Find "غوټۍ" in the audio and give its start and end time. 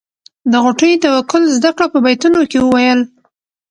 0.63-0.93